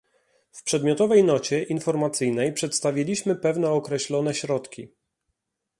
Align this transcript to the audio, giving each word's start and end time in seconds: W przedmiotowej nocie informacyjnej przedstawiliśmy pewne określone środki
W 0.51 0.63
przedmiotowej 0.63 1.23
nocie 1.23 1.63
informacyjnej 1.63 2.53
przedstawiliśmy 2.53 3.35
pewne 3.35 3.69
określone 3.69 4.33
środki 4.33 4.87